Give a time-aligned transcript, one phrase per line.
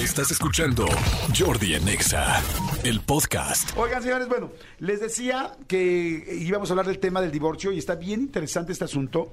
[0.00, 0.86] Estás escuchando
[1.38, 2.42] Jordi en Exa,
[2.84, 3.76] el podcast.
[3.76, 7.96] Oigan, señores, bueno, les decía que íbamos a hablar del tema del divorcio y está
[7.96, 9.30] bien interesante este asunto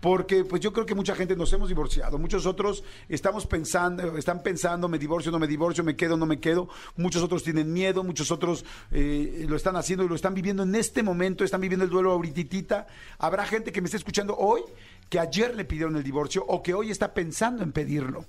[0.00, 4.42] porque pues yo creo que mucha gente nos hemos divorciado, muchos otros estamos pensando, están
[4.42, 8.04] pensando, me divorcio, no me divorcio, me quedo, no me quedo, muchos otros tienen miedo,
[8.04, 11.86] muchos otros eh, lo están haciendo y lo están viviendo en este momento, están viviendo
[11.86, 12.86] el duelo ahorita.
[13.18, 14.60] Habrá gente que me esté escuchando hoy
[15.08, 18.26] que ayer le pidieron el divorcio o que hoy está pensando en pedirlo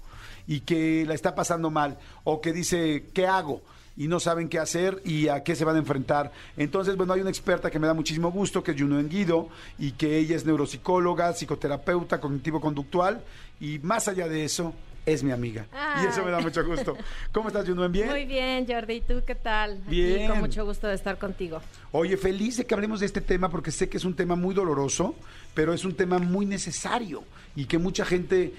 [0.48, 3.62] y que la está pasando mal o que dice, ¿qué hago?
[3.98, 6.32] y no saben qué hacer y a qué se van a enfrentar.
[6.58, 9.92] Entonces, bueno, hay una experta que me da muchísimo gusto, que es Juno Enguido, y
[9.92, 13.22] que ella es neuropsicóloga, psicoterapeuta, cognitivo-conductual,
[13.60, 14.74] y más allá de eso,
[15.06, 15.66] es mi amiga.
[16.02, 16.98] Y eso me da mucho gusto.
[17.32, 17.88] ¿Cómo estás, Juno?
[17.90, 18.10] ¿Bien?
[18.10, 18.96] Muy bien, Jordi.
[18.96, 19.80] ¿Y tú qué tal?
[19.88, 20.22] Bien.
[20.22, 21.62] Aquí con mucho gusto de estar contigo.
[21.92, 24.54] Oye, feliz de que hablemos de este tema porque sé que es un tema muy
[24.54, 25.16] doloroso,
[25.54, 27.24] pero es un tema muy necesario
[27.56, 28.54] y que mucha gente,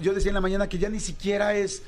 [0.00, 1.82] yo decía en la mañana que ya ni siquiera es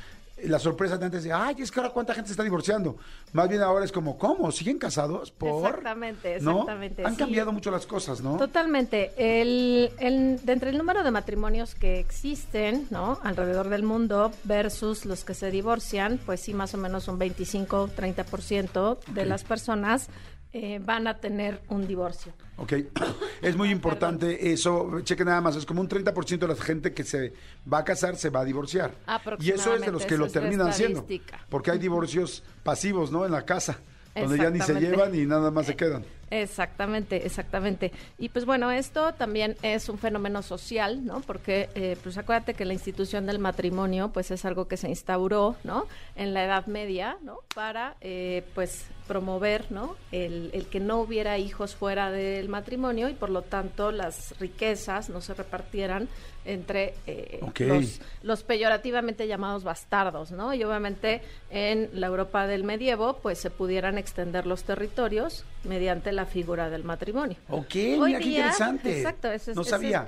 [0.45, 2.97] la sorpresa de antes de, ay, es que ahora cuánta gente se está divorciando.
[3.33, 4.51] Más bien ahora es como, ¿cómo?
[4.53, 5.31] ¿Siguen casados?
[5.31, 5.67] ¿Por?
[5.67, 7.05] Exactamente, exactamente.
[7.05, 8.37] Han cambiado mucho las cosas, ¿no?
[8.37, 9.13] Totalmente.
[9.17, 13.19] El, el, de entre el número de matrimonios que existen, ¿no?
[13.23, 18.99] Alrededor del mundo versus los que se divorcian, pues sí, más o menos un 25-30%
[19.09, 20.09] de las personas
[20.53, 22.35] eh, van a tener un divorcio.
[22.57, 22.75] Ok,
[23.43, 27.05] es muy importante eso, cheque nada más, es como un 30% de la gente que
[27.05, 27.33] se
[27.71, 28.93] va a casar se va a divorciar.
[29.41, 31.07] Y eso es de los que lo terminan haciendo,
[31.49, 33.25] porque hay divorcios pasivos, ¿no?
[33.25, 33.79] En la casa,
[34.15, 36.05] donde ya ni se llevan y nada más se quedan.
[36.33, 37.93] Exactamente, exactamente.
[38.19, 41.21] Y pues bueno, esto también es un fenómeno social, ¿no?
[41.21, 45.57] Porque, eh, pues acuérdate que la institución del matrimonio, pues es algo que se instauró,
[45.63, 45.87] ¿no?
[46.17, 47.41] En la Edad Media, ¿no?
[47.55, 49.95] Para, eh, pues, promover, ¿no?
[50.11, 55.11] El, el, que no hubiera hijos fuera del matrimonio y por lo tanto las riquezas
[55.11, 56.09] no se repartieran
[56.45, 60.55] entre eh, los, los, peyorativamente llamados bastardos, ¿no?
[60.55, 66.27] Y obviamente en la Europa del medievo, pues se pudieran extender los territorios mediante la
[66.27, 67.37] figura del matrimonio.
[67.49, 68.99] Ok, mira qué interesante.
[68.99, 69.59] Exacto, ese es,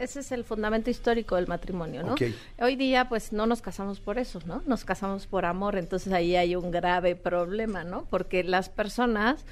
[0.00, 2.14] ese, es el fundamento histórico del matrimonio, ¿no?
[2.58, 4.62] Hoy día, pues no nos casamos por eso, ¿no?
[4.66, 8.06] Nos casamos por amor, entonces ahí hay un grave problema, ¿no?
[8.10, 9.44] Porque las personas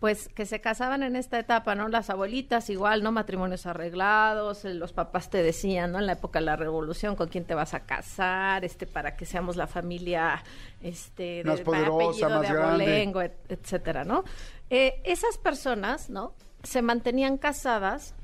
[0.00, 1.86] pues que se casaban en esta etapa, ¿no?
[1.88, 3.12] Las abuelitas igual, ¿no?
[3.12, 5.98] Matrimonios arreglados, eh, los papás te decían, ¿no?
[5.98, 9.26] En la época de la revolución, con quién te vas a casar, este, para que
[9.26, 10.42] seamos la familia,
[10.80, 13.12] este, más poderosa, más grande.
[13.50, 14.24] etcétera, ¿no?
[14.70, 16.32] Eh, esas personas, ¿no?
[16.62, 18.14] Se mantenían casadas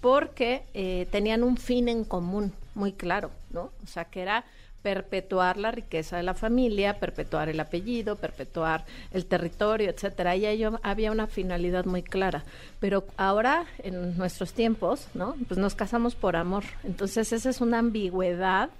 [0.00, 3.70] porque eh, tenían un fin en común muy claro, ¿no?
[3.82, 4.46] O sea, que era
[4.82, 10.36] perpetuar la riqueza de la familia, perpetuar el apellido, perpetuar el territorio, etcétera.
[10.36, 12.44] Y ahí había una finalidad muy clara.
[12.80, 15.34] Pero ahora, en nuestros tiempos, ¿no?
[15.48, 16.64] Pues nos casamos por amor.
[16.84, 18.70] Entonces, esa es una ambigüedad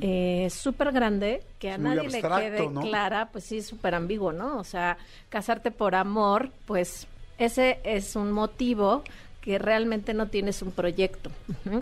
[0.00, 4.58] eh, súper grande que a nadie le quede clara, pues sí, súper ambiguo, ¿no?
[4.58, 7.06] O sea, casarte por amor, pues
[7.38, 9.02] ese es un motivo
[9.40, 11.30] que realmente no tienes un proyecto.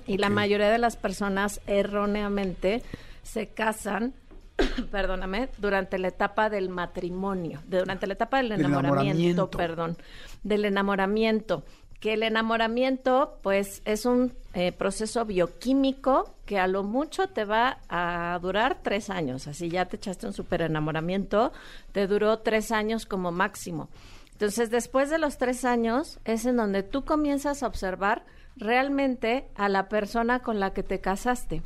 [0.06, 2.82] Y la mayoría de las personas erróneamente
[3.22, 4.15] se casan
[4.91, 9.97] perdóname, durante la etapa del matrimonio, durante la etapa del enamoramiento, perdón,
[10.43, 11.65] del enamoramiento,
[12.00, 17.78] que el enamoramiento pues es un eh, proceso bioquímico que a lo mucho te va
[17.88, 21.53] a durar tres años, así ya te echaste un super enamoramiento,
[21.93, 23.89] te duró tres años como máximo.
[24.33, 28.25] Entonces después de los tres años es en donde tú comienzas a observar
[28.56, 31.62] realmente a la persona con la que te casaste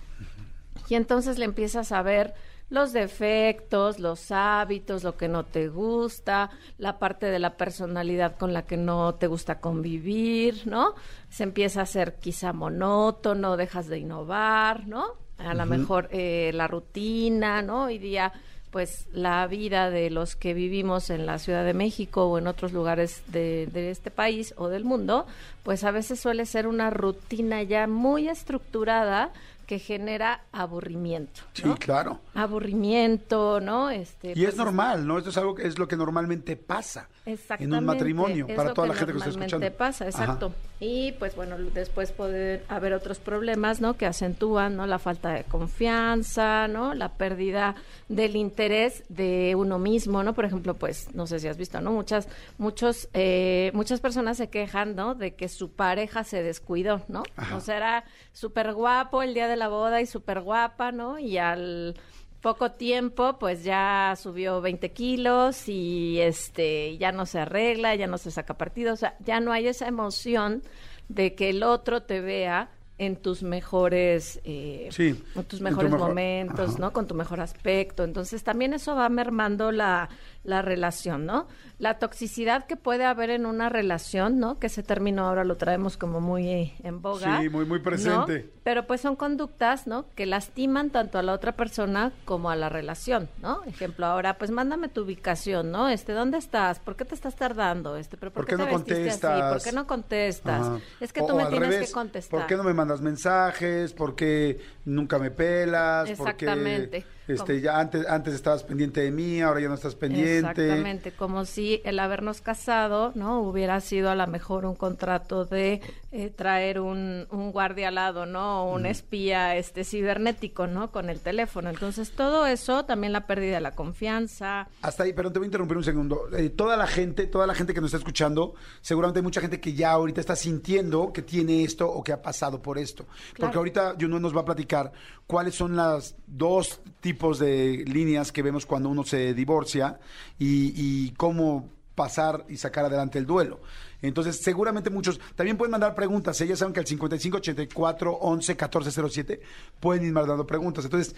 [0.88, 2.34] y entonces le empiezas a ver
[2.68, 8.52] los defectos, los hábitos, lo que no te gusta, la parte de la personalidad con
[8.52, 10.94] la que no te gusta convivir, ¿no?
[11.30, 15.04] Se empieza a hacer quizá monótono, dejas de innovar, ¿no?
[15.38, 17.84] A lo mejor eh, la rutina, ¿no?
[17.84, 18.32] Hoy día
[18.70, 22.72] pues la vida de los que vivimos en la Ciudad de México o en otros
[22.72, 25.26] lugares de, de, este país o del mundo,
[25.62, 29.32] pues a veces suele ser una rutina ya muy estructurada
[29.66, 31.42] que genera aburrimiento.
[31.52, 32.20] Sí, claro.
[32.34, 33.90] Aburrimiento, ¿no?
[33.90, 35.18] Este, y es pues, normal, ¿no?
[35.18, 38.94] Esto es algo que es lo que normalmente pasa en un matrimonio, para toda la
[38.94, 39.72] gente que está escuchando.
[39.72, 40.52] Pasa, exacto.
[40.78, 43.96] Y pues bueno, después puede haber otros problemas, ¿no?
[43.96, 44.86] Que acentúan, ¿no?
[44.86, 46.94] La falta de confianza, ¿no?
[46.94, 47.74] La pérdida
[48.08, 50.34] del interés de uno mismo, ¿no?
[50.34, 51.92] Por ejemplo, pues, no sé si has visto, ¿no?
[51.92, 52.28] Muchas,
[52.58, 55.14] muchos, eh, muchas personas se quejan, ¿no?
[55.14, 57.24] De que su pareja se descuidó, ¿no?
[57.54, 61.18] O sea, era súper guapo el día de la boda y súper guapa, ¿no?
[61.18, 61.96] Y al
[62.40, 68.18] poco tiempo, pues ya subió 20 kilos y este ya no se arregla, ya no
[68.18, 70.62] se saca partido, o sea, ya no hay esa emoción
[71.08, 75.64] de que el otro te vea en tus mejores, eh, Sí, en tus en tu
[75.64, 76.78] mejores mejor- momentos, Ajá.
[76.78, 76.92] ¿no?
[76.94, 78.04] Con tu mejor aspecto.
[78.04, 80.08] Entonces también eso va mermando la,
[80.46, 81.46] la relación, ¿no?
[81.78, 84.58] La toxicidad que puede haber en una relación, ¿no?
[84.58, 87.40] Que ese término ahora lo traemos como muy eh, en boga.
[87.42, 87.84] Sí, muy- muy ¿no?
[87.84, 88.50] presente.
[88.62, 90.06] Pero pues son conductas, ¿no?
[90.14, 93.62] Que lastiman tanto a la otra persona como a la relación, ¿no?
[93.64, 95.88] Ejemplo, ahora, pues mándame tu ubicación, ¿no?
[95.88, 96.78] Este, ¿dónde estás?
[96.80, 97.96] ¿Por qué te estás tardando?
[97.96, 99.30] Este, pero ¿por, ¿Por qué te no vestiste contestas?
[99.42, 99.52] así?
[99.54, 100.60] ¿Por qué no contestas?
[100.66, 100.78] Ajá.
[101.00, 102.38] Es que O- tú me tienes revés, que contestar.
[102.40, 103.92] ¿Por qué no me mandas mensajes?
[103.92, 106.08] ¿Por qué nunca me pelas?
[106.08, 107.00] Exactamente.
[107.02, 109.94] ¿Por qué este, Como- ya antes, antes estabas pendiente de mí, ahora ya no estás
[109.94, 110.38] pendiente?
[110.62, 113.40] Exactamente, como si el habernos casado, ¿no?
[113.40, 115.80] Hubiera sido a lo mejor un contrato de
[116.12, 118.64] eh, traer un, un guardia al lado, ¿no?
[118.64, 120.90] O un espía este cibernético, ¿no?
[120.90, 121.68] Con el teléfono.
[121.70, 124.68] Entonces, todo eso, también la pérdida de la confianza.
[124.82, 126.28] Hasta ahí, pero te voy a interrumpir un segundo.
[126.36, 129.60] Eh, toda la gente, toda la gente que nos está escuchando, seguramente hay mucha gente
[129.60, 133.04] que ya ahorita está sintiendo que tiene esto o que ha pasado por esto.
[133.38, 134.92] Porque ahorita Juno nos va a platicar
[135.26, 139.98] cuáles son las dos tipos de líneas que vemos cuando uno se divorcia
[140.38, 143.60] y, cómo pasar y sacar adelante el duelo.
[144.02, 146.38] Entonces, seguramente muchos también pueden mandar preguntas.
[146.40, 149.40] Ellas saben que al 5584 11 1407
[149.80, 150.84] pueden ir mandando preguntas.
[150.84, 151.16] Entonces,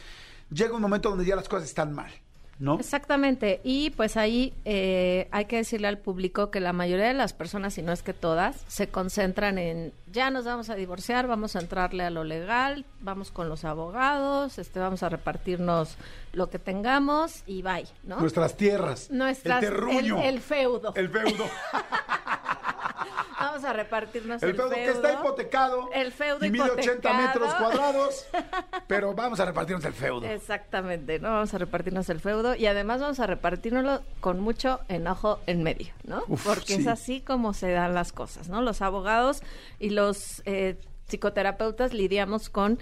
[0.50, 2.12] llega un momento donde ya las cosas están mal,
[2.58, 2.78] ¿no?
[2.80, 7.32] Exactamente, y pues ahí eh, hay que decirle al público que la mayoría de las
[7.32, 11.54] personas, si no es que todas, se concentran en ya nos vamos a divorciar, vamos
[11.54, 15.96] a entrarle a lo legal, vamos con los abogados, este, vamos a repartirnos
[16.32, 18.18] lo que tengamos y bye, ¿no?
[18.18, 19.10] Nuestras tierras.
[19.10, 20.18] Nuestras- el terruño.
[20.22, 20.92] el- el feudo.
[20.96, 21.44] El feudo.
[23.40, 25.90] Vamos a repartirnos el, El feudo, que está hipotecado.
[25.94, 27.18] El feudo y mide 80 hipotecado.
[27.22, 28.26] metros cuadrados.
[28.86, 30.26] Pero vamos a repartirnos el feudo.
[30.26, 31.30] Exactamente, ¿no?
[31.30, 35.92] Vamos a repartirnos el feudo y además vamos a repartirnoslo con mucho enojo en medio,
[36.04, 36.22] ¿no?
[36.28, 36.80] Uf, Porque sí.
[36.80, 38.62] es así como se dan las cosas, ¿no?
[38.62, 39.42] Los abogados
[39.78, 40.76] y los eh,
[41.06, 42.78] psicoterapeutas lidiamos con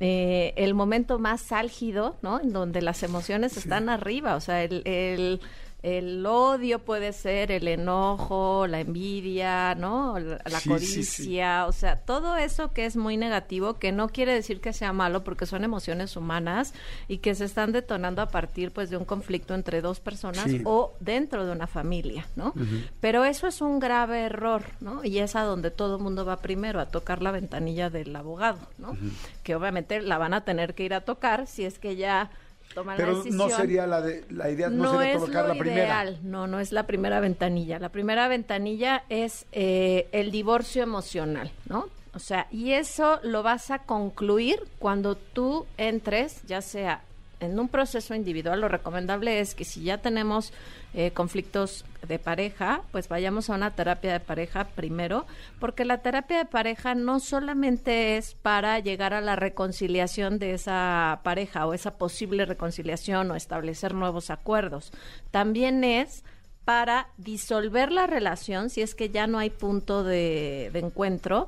[0.00, 2.40] eh, el momento más álgido, ¿no?
[2.40, 4.82] En donde las emociones están arriba, o sea, el...
[4.84, 5.40] el
[5.86, 10.18] el odio puede ser el enojo, la envidia, ¿no?
[10.18, 11.22] La, la Sí, sí, sí.
[11.22, 14.92] codicia, o sea, todo eso que es muy negativo, que no quiere decir que sea
[14.92, 16.74] malo, porque son emociones humanas
[17.06, 20.92] y que se están detonando a partir, pues, de un conflicto entre dos personas o
[20.98, 22.52] dentro de una familia, ¿no?
[23.00, 25.04] Pero eso es un grave error, ¿no?
[25.04, 28.58] Y es a donde todo el mundo va primero, a tocar la ventanilla del abogado,
[28.78, 28.96] ¿no?
[29.44, 32.30] Que obviamente la van a tener que ir a tocar si es que ya
[32.76, 35.42] toman la Pero decisión no sería la de la idea no, no sería es colocar
[35.48, 35.84] lo la primera.
[35.84, 37.78] ideal, no, no es la primera ventanilla.
[37.78, 41.88] La primera ventanilla es eh, el divorcio emocional, ¿no?
[42.14, 47.02] O sea, y eso lo vas a concluir cuando tú entres, ya sea
[47.40, 48.60] en un proceso individual.
[48.60, 50.52] Lo recomendable es que si ya tenemos
[50.94, 55.26] eh, conflictos de pareja, pues vayamos a una terapia de pareja primero,
[55.58, 61.20] porque la terapia de pareja no solamente es para llegar a la reconciliación de esa
[61.22, 64.92] pareja o esa posible reconciliación o establecer nuevos acuerdos,
[65.30, 66.24] también es
[66.64, 71.46] para disolver la relación si es que ya no hay punto de, de encuentro,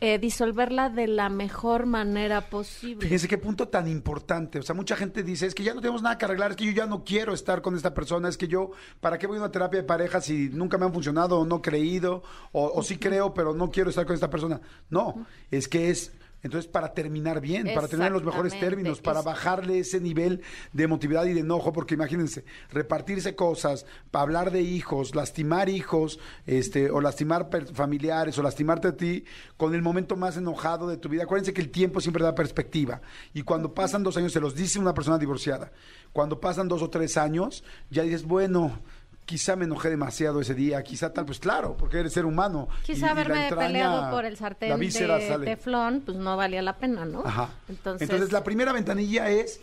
[0.00, 3.02] eh, disolverla de la mejor manera posible.
[3.02, 4.58] Fíjense qué punto tan importante.
[4.58, 6.64] O sea, mucha gente dice, es que ya no tenemos nada que arreglar, es que
[6.64, 9.40] yo ya no quiero estar con esta persona, es que yo, ¿para qué voy a
[9.40, 12.22] una terapia de pareja si nunca me han funcionado o no creído?
[12.52, 14.60] O, o sí creo, pero no quiero estar con esta persona.
[14.90, 16.12] No, es que es...
[16.44, 20.42] Entonces, para terminar bien, para tener los mejores términos, para bajarle ese nivel
[20.74, 26.90] de emotividad y de enojo, porque imagínense, repartirse cosas, hablar de hijos, lastimar hijos, este,
[26.90, 29.24] o lastimar familiares, o lastimarte a ti,
[29.56, 31.22] con el momento más enojado de tu vida.
[31.22, 33.00] Acuérdense que el tiempo siempre da perspectiva.
[33.32, 35.72] Y cuando pasan dos años, se los dice una persona divorciada,
[36.12, 38.80] cuando pasan dos o tres años, ya dices, bueno,
[39.26, 42.68] quizá me enojé demasiado ese día, quizá tal, pues claro, porque eres ser humano.
[42.70, 46.60] y- y Quizá la haberme entraña, peleado por el sartén de teflón, pues no valía
[46.62, 47.22] la pena, ¿no?
[47.24, 47.48] Ajá.
[47.68, 49.60] Entonces, Entonces, la primera ventanilla es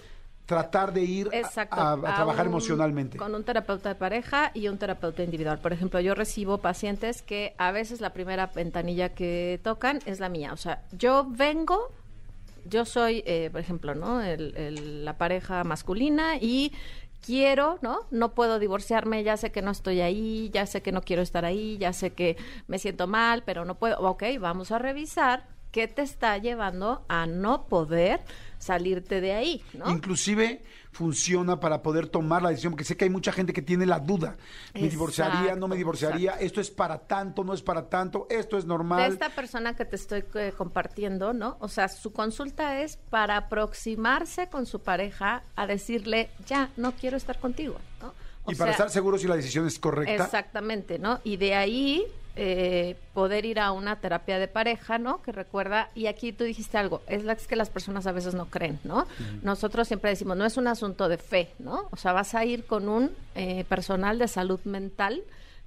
[0.48, 3.18] tratar de ir a- Exacto, a, a trabajar un- emocionalmente.
[3.18, 5.60] Con un terapeuta de pareja y un terapeuta individual.
[5.60, 10.28] Por ejemplo, yo recibo pacientes que a veces la primera ventanilla que tocan es la
[10.28, 10.52] mía.
[10.52, 11.92] O sea, yo vengo,
[12.66, 14.22] yo soy, eh, por ejemplo, ¿no?
[14.22, 16.74] El- el- la pareja masculina y
[17.22, 18.00] quiero, ¿no?
[18.12, 21.46] No puedo divorciarme, ya sé que no estoy ahí, ya sé que no quiero estar
[21.46, 22.38] ahí, ya sé que
[22.68, 24.00] me siento mal, pero no puedo.
[24.00, 28.22] Ok, vamos a revisar qué te está llevando a no poder
[28.58, 29.90] salirte de ahí, ¿no?
[29.90, 33.86] Inclusive funciona para poder tomar la decisión, porque sé que hay mucha gente que tiene
[33.86, 34.38] la duda.
[34.74, 36.32] ¿Me divorciaría, no me Exacto, divorciaría?
[36.34, 38.28] ¿Esto es para tanto, no es para tanto?
[38.30, 39.02] ¿Esto es normal?
[39.02, 41.58] de esta persona que te estoy eh, compartiendo, ¿no?
[41.60, 47.18] O sea, su consulta es para aproximarse con su pareja a decirle, ya, no quiero
[47.18, 48.14] estar contigo, ¿no?
[48.44, 50.26] O Y para sea, estar seguro si la decisión es correcta.
[50.26, 51.20] Exactamente, ¿no?
[51.24, 55.22] Y de ahí eh, poder ir a una terapia de pareja, ¿no?
[55.22, 58.46] Que recuerda, y aquí tú dijiste algo, es la que las personas a veces no
[58.46, 59.08] creen, ¿no?
[59.42, 61.90] Nosotros siempre decimos, no es un asunto de fe, ¿no?
[61.92, 65.24] O sea, vas a ir con un eh, personal de salud mental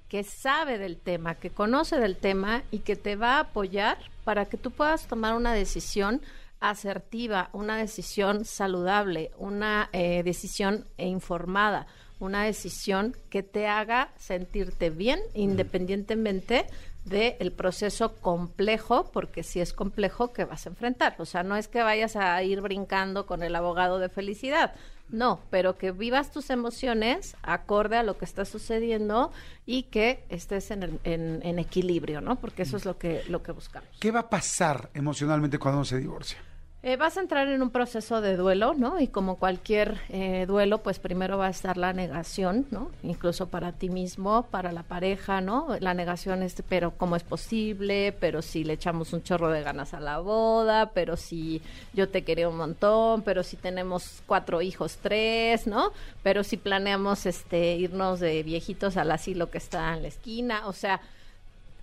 [0.09, 4.45] que sabe del tema, que conoce del tema y que te va a apoyar para
[4.45, 6.21] que tú puedas tomar una decisión
[6.59, 11.85] asertiva, una decisión saludable, una eh, decisión informada,
[12.19, 16.65] una decisión que te haga sentirte bien independientemente
[17.05, 21.15] del proceso complejo, porque si es complejo que vas a enfrentar.
[21.19, 24.73] O sea, no es que vayas a ir brincando con el abogado de felicidad,
[25.09, 29.31] no, pero que vivas tus emociones acorde a lo que está sucediendo
[29.67, 32.37] y que estés en, el- en- en equilibrio, ¿no?
[32.37, 33.87] Porque eso es lo que, lo que buscamos.
[33.99, 36.39] ¿Qué va a pasar emocionalmente cuando uno se divorcia?
[36.87, 38.99] Eh, vas a entrar en un proceso de duelo, ¿no?
[38.99, 42.91] Y como cualquier eh, duelo, pues primero va a estar la negación, ¿no?
[43.01, 45.77] Incluso para ti mismo, para la pareja, ¿no?
[45.79, 48.15] La negación es, pero ¿cómo es posible?
[48.19, 51.59] Pero si le echamos un chorro de ganas a la boda, pero si
[51.95, 55.91] yo te quería un montón, pero si tenemos cuatro hijos, tres, ¿no?
[56.21, 60.73] Pero si planeamos este irnos de viejitos al asilo que está en la esquina, o
[60.73, 61.01] sea,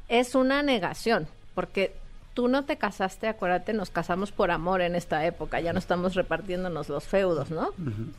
[0.06, 1.92] es una negación, porque
[2.34, 6.14] tú no te casaste, acuérdate, nos casamos por amor en esta época, ya no estamos
[6.14, 7.70] repartiéndonos los feudos, ¿no?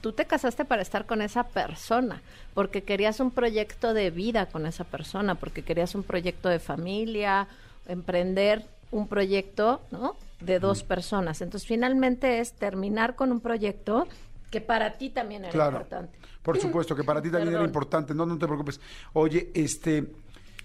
[0.01, 2.21] Tú te casaste para estar con esa persona,
[2.53, 7.47] porque querías un proyecto de vida con esa persona, porque querías un proyecto de familia,
[7.87, 10.15] emprender un proyecto, ¿no?
[10.39, 11.41] De dos personas.
[11.41, 14.07] Entonces, finalmente es terminar con un proyecto
[14.51, 15.77] que para ti también era Claro.
[15.77, 16.19] importante.
[16.43, 18.13] Por supuesto, que para ti también era importante.
[18.13, 18.79] No, no te preocupes.
[19.13, 20.05] Oye, este...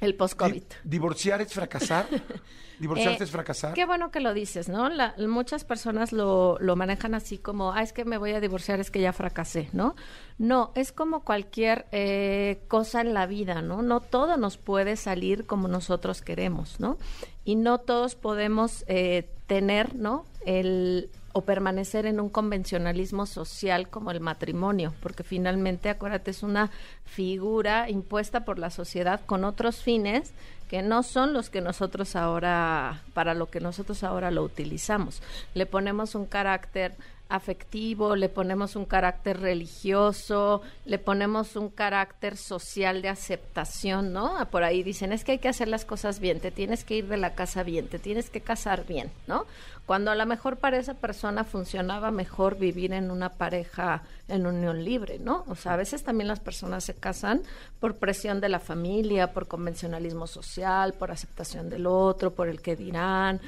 [0.00, 0.62] El post-COVID.
[0.84, 2.06] ¿Divorciar es fracasar?
[2.78, 3.74] ¿Divorciarse Eh, es fracasar?
[3.74, 4.88] Qué bueno que lo dices, ¿no?
[4.88, 8.78] La- muchas personas lo, lo manejan así como, ah, es que me voy a divorciar,
[8.78, 9.96] es que ya fracasé, ¿no?
[10.38, 13.82] No, es como cualquier eh, cosa en la vida, ¿no?
[13.82, 16.98] No todo nos puede salir como nosotros queremos, ¿no?
[17.44, 20.24] Y no todos podemos eh, tener, ¿no?
[20.46, 26.70] El o permanecer en un convencionalismo social como el matrimonio, porque finalmente, acuérdate, es una
[27.04, 30.32] figura impuesta por la sociedad con otros fines
[30.68, 35.22] que no son los que nosotros ahora, para lo que nosotros ahora lo utilizamos.
[35.54, 36.96] Le ponemos un carácter
[37.28, 44.38] afectivo, le ponemos un carácter religioso, le ponemos un carácter social de aceptación, ¿no?
[44.38, 46.96] Ah, Por ahí dicen, es que hay que hacer las cosas bien, te tienes que
[46.96, 49.44] ir de la casa bien, te tienes que casar bien, ¿no?
[49.88, 54.84] Cuando a lo mejor para esa persona funcionaba mejor vivir en una pareja en unión
[54.84, 55.44] libre, ¿no?
[55.48, 57.42] O sea, a veces también las personas se casan
[57.80, 62.76] por presión de la familia, por convencionalismo social, por aceptación del otro, por el que
[62.76, 63.40] dirán,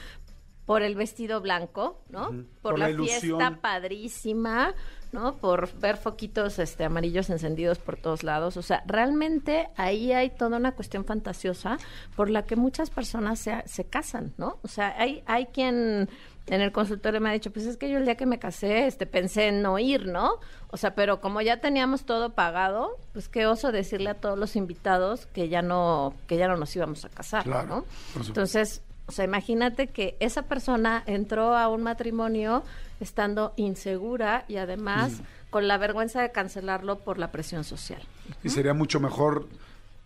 [0.66, 2.28] por el vestido blanco, ¿no?
[2.62, 4.74] Por, Por la, fiesta padrísima,
[5.12, 5.36] ¿no?
[5.36, 8.56] Por ver foquitos este amarillos encendidos por todos lados.
[8.56, 11.78] O sea, realmente ahí hay toda una cuestión fantasiosa
[12.14, 14.58] por la que muchas personas se, se casan, ¿no?
[14.62, 16.08] O sea, hay, hay quien
[16.46, 18.86] en el consultorio me ha dicho, pues es que yo el día que me casé,
[18.86, 20.38] este, pensé en no ir, ¿no?
[20.68, 24.56] O sea, pero como ya teníamos todo pagado, pues qué oso decirle a todos los
[24.56, 27.84] invitados que ya no, que ya no nos íbamos a casar, Claro, ¿no?
[28.26, 32.62] Entonces, o sea, imagínate que esa persona entró a un matrimonio
[33.00, 38.00] estando insegura y además con la vergüenza de cancelarlo por la presión social.
[38.44, 39.48] Y sería mucho mejor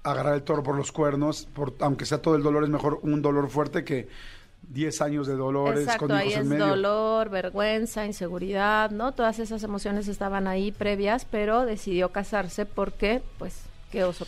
[0.04, 3.20] agarrar el toro por los cuernos, por, aunque sea todo el dolor, es mejor un
[3.20, 4.08] dolor fuerte que
[4.70, 6.68] 10 años de dolores Exacto, con ahí es medio.
[6.68, 9.12] dolor, vergüenza, inseguridad, ¿no?
[9.12, 14.26] Todas esas emociones estaban ahí previas, pero decidió casarse porque, pues, qué oso.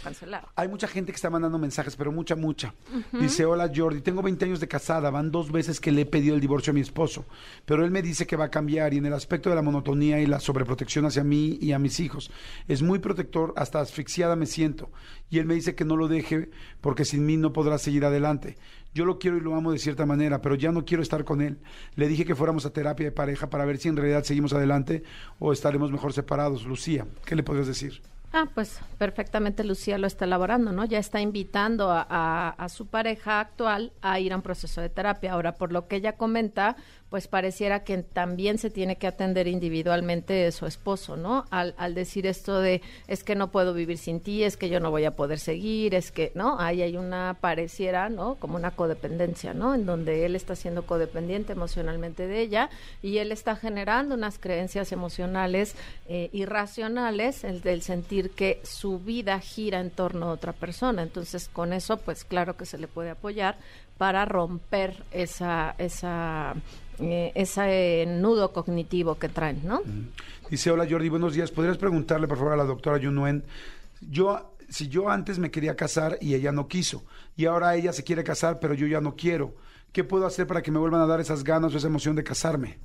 [0.54, 2.73] Hay mucha gente que está mandando mensajes, pero mucha, mucha.
[3.12, 6.37] Dice, hola Jordi, tengo 20 años de casada, van dos veces que le he pedido
[6.37, 7.25] el divorcio a mi esposo,
[7.64, 10.20] pero él me dice que va a cambiar y en el aspecto de la monotonía
[10.20, 12.30] y la sobreprotección hacia mí y a mis hijos,
[12.68, 14.90] es muy protector, hasta asfixiada me siento.
[15.30, 18.56] Y él me dice que no lo deje porque sin mí no podrá seguir adelante.
[18.94, 21.42] Yo lo quiero y lo amo de cierta manera, pero ya no quiero estar con
[21.42, 21.58] él.
[21.96, 25.02] Le dije que fuéramos a terapia de pareja para ver si en realidad seguimos adelante
[25.40, 26.64] o estaremos mejor separados.
[26.64, 28.00] Lucía, ¿qué le podrías decir?
[28.38, 30.85] Ah, pues perfectamente Lucía lo está elaborando, ¿no?
[30.85, 34.90] Ya está invitando a, a- a su pareja actual a ir a un proceso de
[34.90, 35.33] terapia.
[35.33, 36.76] Ahora, por lo que ella comenta,
[37.10, 41.44] pues pareciera que también se tiene que atender individualmente su esposo, ¿no?
[41.50, 44.80] Al, al decir esto de, es que no puedo vivir sin ti, es que yo
[44.80, 46.58] no voy a poder seguir, es que, ¿no?
[46.58, 48.34] Ahí hay una, pareciera, ¿no?
[48.36, 49.75] Como una codependencia, ¿no?
[49.75, 52.70] En donde él está siendo codependiente emocionalmente de ella
[53.02, 55.76] y él está generando unas creencias emocionales
[56.08, 61.02] eh, irracionales, el del sentir que su vida gira en torno a otra persona.
[61.02, 63.56] Entonces, con eso, pues claro que se le puede apoyar
[63.98, 66.54] para romper esa, esa,
[66.99, 69.83] eh, ese nudo cognitivo que traen, ¿no?
[70.50, 71.50] Dice, hola Jordi, buenos días.
[71.50, 73.45] ¿Podrías preguntarle, por favor, a la doctora Yunuen
[74.00, 77.05] yo, si yo antes me quería casar y ella no quiso,
[77.37, 79.55] y ahora ella se quiere casar, pero yo ya no quiero,
[79.93, 82.25] ¿qué puedo hacer para que me vuelvan a dar esas ganas o esa emoción de
[82.25, 82.79] casarme?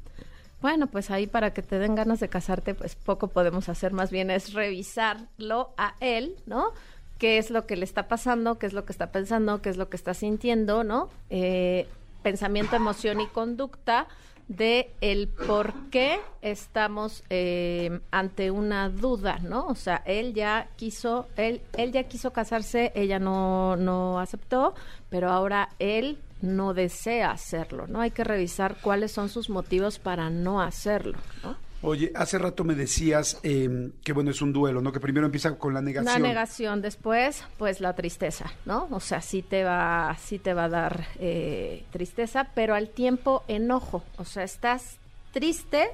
[0.62, 4.12] Bueno, pues ahí para que te den ganas de casarte, pues poco podemos hacer, más
[4.12, 6.72] bien es revisarlo a él, ¿no?
[7.18, 9.78] qué es lo que le está pasando, qué es lo que está pensando, qué es
[9.78, 11.08] lo que está sintiendo, ¿no?
[11.30, 11.88] Eh,
[12.22, 14.08] pensamiento, emoción y conducta
[14.48, 19.68] de el por qué estamos eh, ante una duda, ¿no?
[19.68, 24.76] O sea, él ya quiso, él, él ya quiso casarse, ella no, no aceptó,
[25.10, 28.02] pero ahora él no desea hacerlo, ¿no?
[28.02, 31.56] Hay que revisar cuáles son sus motivos para no hacerlo, ¿no?
[31.84, 34.92] Oye, hace rato me decías em, que bueno, es un duelo, ¿no?
[34.92, 36.22] Que primero empieza con la negación.
[36.22, 38.88] La negación, después, pues la tristeza, ¿no?
[38.92, 43.44] O sea, sí te va, sí te va a dar eh, tristeza, pero al tiempo
[43.48, 44.04] enojo.
[44.18, 44.98] O sea, estás
[45.34, 45.90] triste,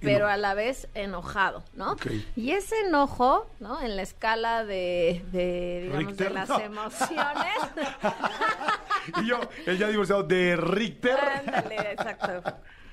[0.00, 1.96] pero a la vez enojado, ¿no?
[2.36, 3.80] Y ese enojo, ¿no?
[3.80, 7.54] En la escala de, de digamos, de las emociones.
[9.22, 11.18] y yo, él ya divorciado de Richter.
[11.18, 12.42] Ándale, exacto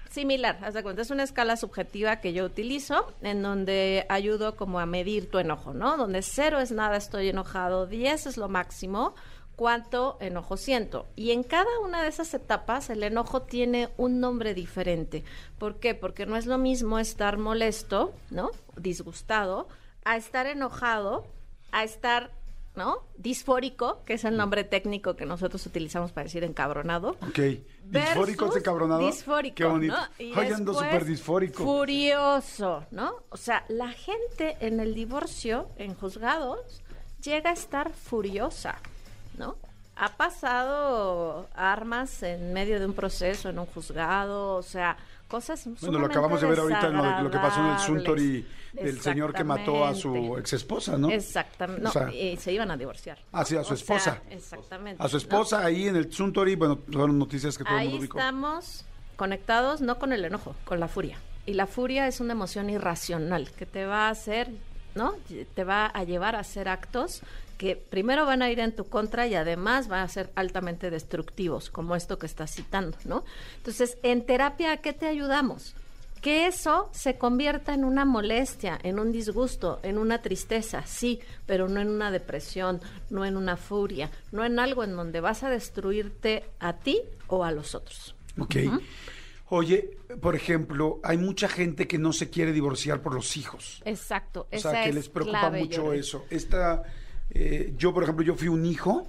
[0.10, 4.80] similar, haz de cuenta, es una escala subjetiva que yo utilizo en donde ayudo como
[4.80, 5.98] a medir tu enojo, ¿no?
[5.98, 9.16] Donde cero es nada, estoy enojado, diez es lo máximo,
[9.58, 11.08] cuánto enojo siento.
[11.16, 15.24] Y en cada una de esas etapas el enojo tiene un nombre diferente.
[15.58, 15.96] ¿Por qué?
[15.96, 18.52] Porque no es lo mismo estar molesto, ¿no?
[18.78, 19.68] Disgustado,
[20.06, 21.26] a estar enojado,
[21.72, 22.32] a estar
[22.78, 23.08] ¿no?
[23.18, 27.18] Disfórico, que es el nombre técnico que nosotros utilizamos para decir encabronado.
[27.28, 27.40] Ok.
[27.84, 29.06] ¿Disfórico es encabronado?
[29.06, 29.56] Disfórico.
[29.56, 29.96] Qué bonito.
[29.96, 30.24] ¿no?
[30.24, 31.64] Y ando súper disfórico.
[31.64, 33.16] Furioso, ¿no?
[33.30, 36.84] O sea, la gente en el divorcio, en juzgados,
[37.22, 38.76] llega a estar furiosa,
[39.38, 39.58] ¿no?
[39.96, 46.00] Ha pasado armas en medio de un proceso, en un juzgado, o sea, cosas Bueno,
[46.00, 49.44] lo acabamos de ver ahorita en lo, que pasó en el Suntory del señor que
[49.44, 51.10] mató a su ex esposa, ¿no?
[51.10, 51.82] Exactamente.
[51.84, 53.20] No, y se iban a divorciar.
[53.32, 54.22] Ah, sí, a su esposa.
[54.30, 55.02] exactamente.
[55.04, 58.18] A su esposa ahí en el Suntory, bueno, fueron noticias que todo el mundo ubicó.
[58.20, 61.18] estamos conectados no con el enojo, con la furia.
[61.46, 64.50] Y la furia es una emoción irracional que te va a hacer,
[64.96, 65.14] ¿no?
[65.54, 67.22] Te va a llevar a hacer actos
[67.58, 71.70] que primero van a ir en tu contra y además van a ser altamente destructivos,
[71.70, 73.26] como esto que estás citando, ¿no?
[73.58, 75.76] Entonces, en terapia, ¿a qué te ayudamos?
[76.22, 81.68] Que eso se convierta en una molestia, en un disgusto, en una tristeza, sí, pero
[81.68, 85.50] no en una depresión, no en una furia, no en algo en donde vas a
[85.50, 88.16] destruirte a ti o a los otros.
[88.40, 88.56] Ok.
[89.50, 93.82] Oye, por ejemplo, hay mucha gente que no se quiere divorciar por los hijos.
[93.86, 94.48] Exacto.
[94.52, 96.26] O sea, que les preocupa mucho eso.
[96.30, 96.84] Esta
[97.30, 99.08] eh, yo, por ejemplo, yo fui un hijo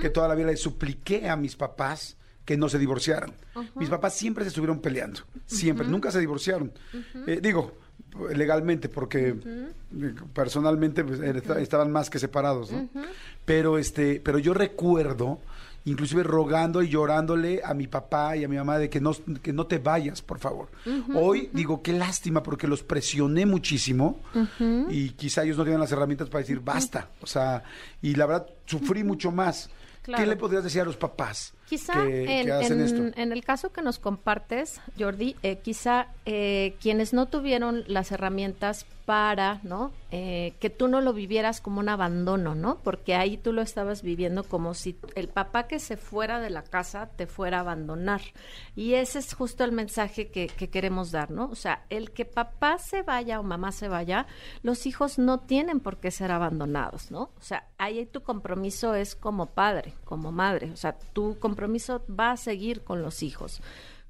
[0.00, 3.32] que toda la vida le supliqué a mis papás que no se divorciaran.
[3.74, 6.72] Mis papás siempre se estuvieron peleando, siempre, nunca se divorciaron.
[7.26, 7.76] Eh, digo,
[8.34, 9.34] legalmente, porque
[10.32, 12.88] personalmente pues, estaban más que separados, ¿no?
[13.44, 15.40] Pero este, pero yo recuerdo
[15.86, 19.52] inclusive rogando y llorándole a mi papá y a mi mamá de que no, que
[19.52, 20.68] no te vayas, por favor.
[21.14, 24.20] Hoy digo, qué lástima porque los presioné muchísimo
[24.90, 27.08] y quizá ellos no tienen las herramientas para decir basta.
[27.22, 27.62] O sea,
[28.02, 29.70] y la verdad sufrí mucho más.
[30.04, 33.20] ¿Qué le podrías decir a los papás quizá que, en, hacen esto?
[33.20, 38.86] En el caso que nos compartes, Jordi, eh, quizá eh, quienes no tuvieron las herramientas
[39.06, 39.92] para, ¿no?
[40.10, 42.78] Eh, que tú no lo vivieras como un abandono, ¿no?
[42.82, 46.62] Porque ahí tú lo estabas viviendo como si el papá que se fuera de la
[46.62, 48.20] casa te fuera a abandonar.
[48.74, 51.46] Y ese es justo el mensaje que, que queremos dar, ¿no?
[51.46, 54.26] O sea, el que papá se vaya o mamá se vaya,
[54.62, 57.30] los hijos no tienen por qué ser abandonados, ¿no?
[57.38, 60.72] O sea, ahí tu compromiso es como padre, como madre.
[60.72, 63.62] O sea, tu compromiso va a seguir con los hijos.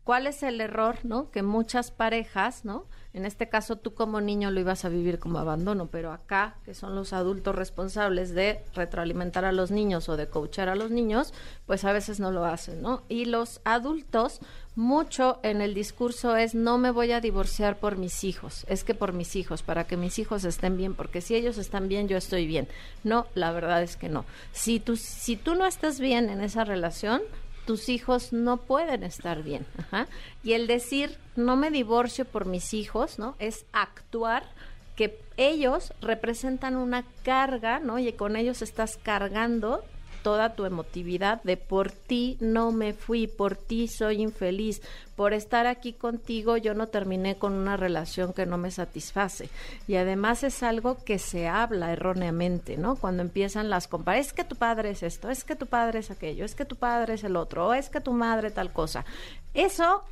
[0.02, 1.30] ¿Cuál es el error, no?
[1.30, 2.86] Que muchas parejas, ¿no?
[3.12, 6.74] En este caso tú como niño lo ibas a vivir como abandono, pero acá, que
[6.74, 11.32] son los adultos responsables de retroalimentar a los niños o de coachar a los niños,
[11.66, 13.04] pues a veces no lo hacen, ¿no?
[13.08, 14.40] Y los adultos,
[14.76, 18.94] mucho en el discurso es no me voy a divorciar por mis hijos, es que
[18.94, 22.16] por mis hijos, para que mis hijos estén bien, porque si ellos están bien, yo
[22.18, 22.68] estoy bien.
[23.02, 24.26] No, la verdad es que no.
[24.52, 27.22] Si tú, si tú no estás bien en esa relación,
[27.64, 29.66] tus hijos no pueden estar bien.
[30.44, 33.34] Y el decir, no me divorcio por mis hijos, ¿no?
[33.38, 34.44] Es actuar
[34.94, 37.98] que ellos representan una carga, ¿no?
[37.98, 39.82] Y con ellos estás cargando
[40.26, 44.82] toda tu emotividad de por ti no me fui, por ti soy infeliz,
[45.14, 49.48] por estar aquí contigo yo no terminé con una relación que no me satisface.
[49.86, 52.96] Y además es algo que se habla erróneamente, ¿no?
[52.96, 56.10] Cuando empiezan las comparaciones, es que tu padre es esto, es que tu padre es
[56.10, 59.04] aquello, es que tu padre es el otro, o es que tu madre tal cosa.
[59.54, 60.02] Eso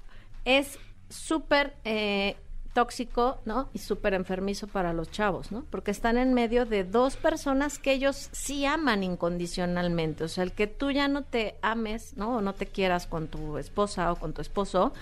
[0.44, 1.74] es súper...
[1.84, 2.36] Eh,
[2.74, 3.70] tóxico, ¿no?
[3.72, 5.64] Y súper enfermizo para los chavos, ¿no?
[5.70, 10.24] Porque están en medio de dos personas que ellos sí aman incondicionalmente.
[10.24, 12.36] O sea, el que tú ya no te ames, ¿no?
[12.36, 14.92] O no te quieras con tu esposa o con tu esposo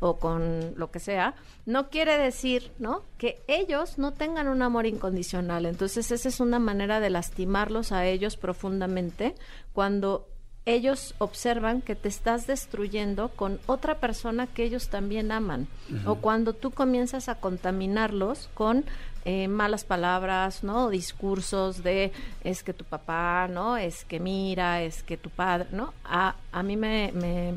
[0.00, 3.04] o con lo que sea, no quiere decir, ¿no?
[3.18, 5.64] Que ellos no tengan un amor incondicional.
[5.64, 9.36] Entonces, esa es una manera de lastimarlos a ellos profundamente
[9.72, 10.26] cuando
[10.64, 15.66] ellos observan que te estás destruyendo con otra persona que ellos también aman.
[16.06, 18.84] O cuando tú comienzas a contaminarlos con
[19.24, 20.88] eh, malas palabras, ¿no?
[20.88, 22.12] Discursos de
[22.44, 23.76] es que tu papá, ¿no?
[23.76, 25.94] Es que mira, es que tu padre, ¿no?
[26.04, 27.54] A, a mí me, me,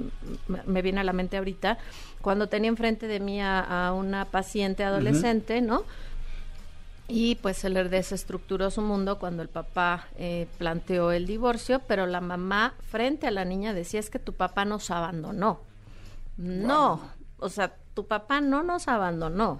[0.65, 1.77] me viene a la mente ahorita
[2.25, 5.83] cuando tenía enfrente de mí a, una paciente adolescente, ¿no?
[7.07, 12.07] Y pues se le desestructuró su mundo cuando el papá eh, planteó el divorcio, pero
[12.07, 15.59] la mamá frente a la niña decía es que tu papá nos abandonó.
[16.37, 17.01] No,
[17.37, 19.59] o sea, tu papá no nos abandonó.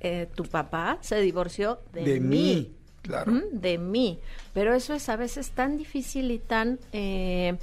[0.00, 2.72] Eh, tu papá se divorció de, mí.
[3.00, 3.32] Claro.
[3.50, 4.20] De mí.
[4.52, 7.56] Pero eso es a veces tan difícil y tan eh,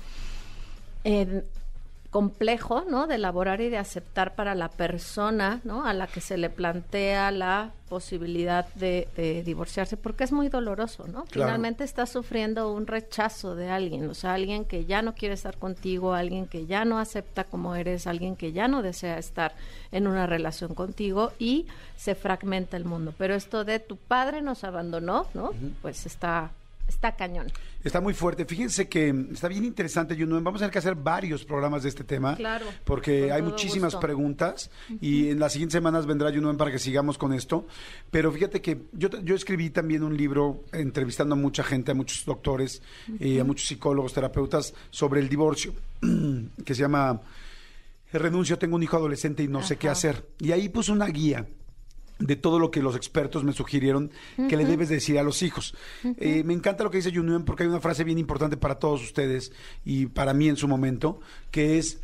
[2.14, 3.08] complejo, ¿no?
[3.08, 5.84] De elaborar y de aceptar para la persona, ¿no?
[5.84, 11.26] A la que se le plantea la posibilidad de, divorciarse, porque es muy doloroso, ¿no?
[11.26, 15.58] Finalmente está sufriendo un rechazo de alguien, o sea, alguien que ya no quiere estar
[15.58, 19.56] contigo, alguien que ya no acepta como eres, alguien que ya no desea estar
[19.92, 21.66] en una relación contigo y
[21.98, 23.12] se fragmenta el mundo.
[23.18, 25.52] Pero esto de tu padre nos abandonó, ¿no?
[25.82, 26.52] Pues está
[26.94, 27.52] está cañón.
[27.84, 28.46] Está muy fuerte.
[28.46, 30.44] Fíjense que está bien interesante, Junuen.
[30.44, 32.36] Vamos a tener que hacer varios programas de este tema.
[32.36, 32.66] Claro.
[32.86, 37.34] Porque hay muchísimas preguntas y en las siguientes semanas vendrá Junuen para que sigamos con
[37.34, 37.68] esto.
[38.10, 42.26] Pero fíjate que yo, yo escribí también un libro entrevistando a mucha gente, a muchos
[42.26, 42.82] doctores,
[43.20, 45.74] y a muchos psicólogos, terapeutas, sobre el divorcio,
[46.66, 47.22] que se llama
[48.12, 50.28] Renuncio, tengo un hijo adolescente y no sé qué hacer.
[50.40, 51.48] Y ahí puse una guía
[52.20, 54.12] de todo lo que los expertos me sugirieron
[54.48, 55.76] que le debes decir a los hijos.
[56.18, 59.02] Eh, me encanta lo que dice Junuen porque hay una frase bien importante para todos
[59.02, 59.52] ustedes
[59.84, 61.20] y para mí en su momento,
[61.52, 62.00] que es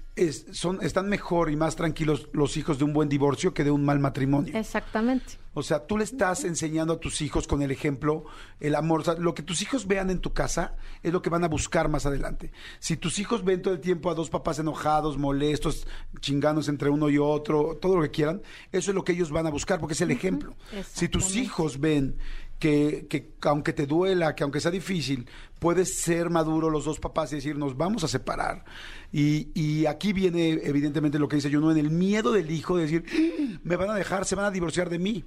[0.52, 3.86] son, están mejor y más tranquilos los hijos de un buen divorcio que de un
[3.86, 4.58] mal matrimonio.
[4.58, 5.38] Exactamente.
[5.54, 8.26] O sea, tú le estás enseñando a tus hijos con el ejemplo,
[8.60, 9.02] el amor.
[9.02, 11.48] O sea, lo que tus hijos vean en tu casa es lo que van a
[11.48, 12.52] buscar más adelante.
[12.80, 15.88] Si tus hijos ven todo el tiempo a dos papás enojados, molestos,
[16.20, 18.42] chingándose entre uno y otro, todo lo que quieran,
[18.72, 20.56] eso es lo que ellos van a buscar porque es el ejemplo.
[20.94, 22.18] Si tus hijos ven
[22.60, 25.28] que, que, aunque te duela, que aunque sea difícil,
[25.60, 28.66] puedes ser maduro los dos papás y decir, nos vamos a separar.
[29.12, 31.72] Y, y aquí viene evidentemente lo que dice yo, ¿no?
[31.72, 33.60] En el miedo del hijo de decir, ¡Ah!
[33.64, 35.24] me van a dejar, se van a divorciar de mí.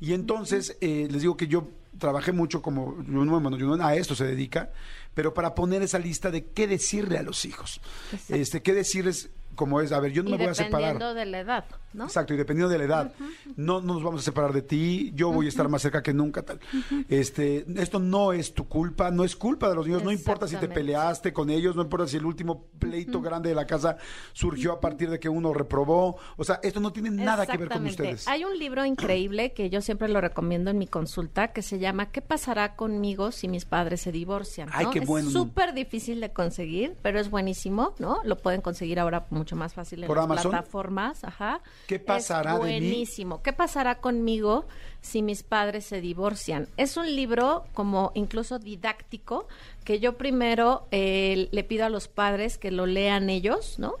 [0.00, 1.68] Y entonces eh, les digo que yo
[1.98, 4.72] trabajé mucho como, bueno, a esto se dedica,
[5.14, 7.80] pero para poner esa lista de qué decirle a los hijos.
[8.28, 10.94] Este, qué decirles como es, a ver, yo no me voy a separar.
[10.94, 12.04] Dependiendo de la edad, ¿no?
[12.04, 13.12] Exacto, y dependiendo de la edad.
[13.56, 16.42] no, nos vamos a separar de ti, yo voy a estar más cerca que nunca,
[16.42, 16.60] tal.
[17.08, 20.56] Este, esto no es tu culpa, no es culpa de los niños, no importa si
[20.56, 23.96] te peleaste con ellos, no importa si el último pleito grande de la casa
[24.32, 27.68] surgió a partir de que uno reprobó, o sea, esto no tiene nada que ver
[27.68, 28.28] con ustedes.
[28.28, 32.10] Hay un libro increíble que yo siempre lo recomiendo en mi consulta que se llama
[32.10, 34.68] ¿Qué pasará conmigo si mis padres se divorcian?
[34.72, 35.28] Ay, qué bueno.
[35.28, 38.20] Es súper difícil de conseguir, pero es buenísimo, ¿no?
[38.24, 41.24] Lo pueden conseguir ahora mucho más fácil en las plataformas.
[41.24, 41.60] Ajá.
[41.86, 43.42] ¿Qué pasará buenísimo.
[43.42, 44.66] ¿Qué pasará conmigo
[45.00, 46.68] si mis padres se divorcian?
[46.76, 49.46] Es un libro como incluso didáctico
[49.84, 53.96] que yo primero eh, le pido a los padres que lo lean ellos, ¿no?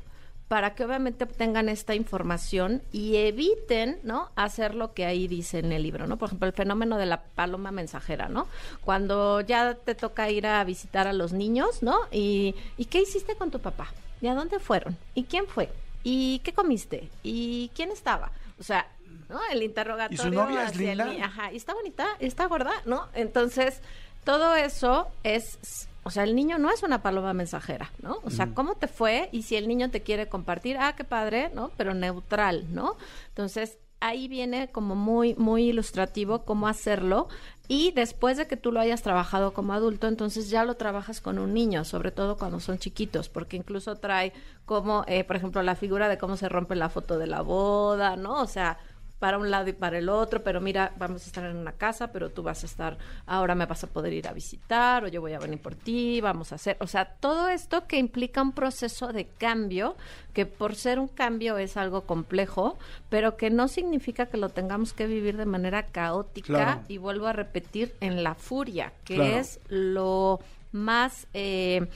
[0.48, 4.30] para que obviamente obtengan esta información y eviten, ¿no?
[4.36, 6.16] Hacer lo que ahí dice en el libro, ¿no?
[6.18, 8.46] Por ejemplo, el fenómeno de la paloma mensajera, ¿no?
[8.84, 11.98] Cuando ya te toca ir a visitar a los niños, ¿no?
[12.12, 13.88] Y, ¿y qué hiciste con tu papá?
[14.24, 14.96] ¿Y a dónde fueron?
[15.14, 15.68] ¿Y quién fue?
[16.02, 17.10] ¿Y qué comiste?
[17.22, 18.32] ¿Y quién estaba?
[18.58, 18.88] O sea,
[19.28, 19.38] ¿no?
[19.52, 20.16] El interrogatorio.
[20.16, 21.12] ¿Y su novia es linda?
[21.22, 23.06] ajá, y está bonita, está gorda, ¿no?
[23.12, 23.82] Entonces,
[24.24, 28.18] todo eso es o sea, el niño no es una paloma mensajera, ¿no?
[28.24, 29.28] O sea, ¿cómo te fue?
[29.30, 31.70] Y si el niño te quiere compartir, ah, qué padre, ¿no?
[31.76, 32.96] Pero neutral, ¿no?
[33.28, 37.28] Entonces, ahí viene como muy, muy ilustrativo cómo hacerlo.
[37.66, 41.38] Y después de que tú lo hayas trabajado como adulto, entonces ya lo trabajas con
[41.38, 44.34] un niño, sobre todo cuando son chiquitos, porque incluso trae
[44.66, 48.16] como, eh, por ejemplo, la figura de cómo se rompe la foto de la boda,
[48.16, 48.42] ¿no?
[48.42, 48.78] O sea,
[49.24, 52.12] para un lado y para el otro, pero mira, vamos a estar en una casa,
[52.12, 55.22] pero tú vas a estar, ahora me vas a poder ir a visitar, o yo
[55.22, 58.52] voy a venir por ti, vamos a hacer, o sea, todo esto que implica un
[58.52, 59.96] proceso de cambio,
[60.34, 62.76] que por ser un cambio es algo complejo,
[63.08, 67.32] pero que no significa que lo tengamos que vivir de manera caótica, y vuelvo a
[67.32, 70.38] repetir, en la furia, que es lo
[70.70, 71.88] más eh,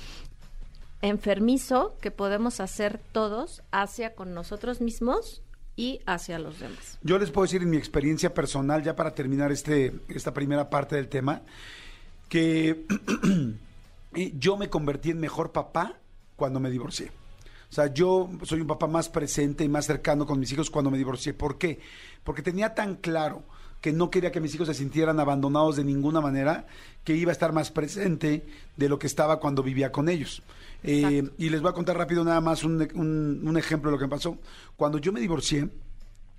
[1.02, 5.42] enfermizo que podemos hacer todos hacia con nosotros mismos
[5.78, 6.98] y hacia los demás.
[7.02, 10.96] Yo les puedo decir en mi experiencia personal, ya para terminar este, esta primera parte
[10.96, 11.42] del tema,
[12.28, 12.84] que
[14.34, 15.94] yo me convertí en mejor papá
[16.34, 17.12] cuando me divorcié.
[17.70, 20.90] O sea, yo soy un papá más presente y más cercano con mis hijos cuando
[20.90, 21.32] me divorcié.
[21.32, 21.78] ¿Por qué?
[22.24, 23.44] Porque tenía tan claro
[23.80, 26.66] que no quería que mis hijos se sintieran abandonados de ninguna manera,
[27.04, 28.44] que iba a estar más presente
[28.76, 30.42] de lo que estaba cuando vivía con ellos.
[30.82, 33.98] Eh, y les voy a contar rápido nada más un, un, un ejemplo de lo
[33.98, 34.38] que me pasó.
[34.76, 35.68] Cuando yo me divorcié,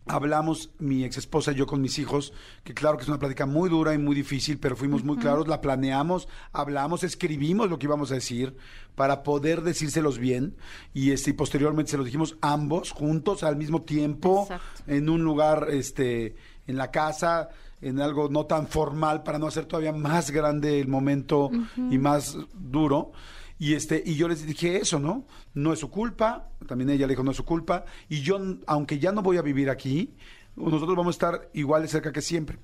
[0.09, 3.45] hablamos mi ex esposa y yo con mis hijos, que claro que es una plática
[3.45, 7.85] muy dura y muy difícil, pero fuimos muy claros, la planeamos, hablamos, escribimos lo que
[7.85, 8.55] íbamos a decir
[8.95, 10.55] para poder decírselos bien
[10.93, 14.83] y este y posteriormente se los dijimos ambos juntos al mismo tiempo Exacto.
[14.87, 17.49] en un lugar este en la casa
[17.81, 22.37] en algo no tan formal para no hacer todavía más grande el momento y más
[22.53, 23.11] duro.
[23.59, 25.25] Y este, y yo les dije eso, ¿no?
[25.53, 28.99] No es su culpa, también ella le dijo no es su culpa, y yo, aunque
[28.99, 30.13] ya no voy a vivir aquí,
[30.55, 32.57] nosotros vamos a estar igual de cerca que siempre.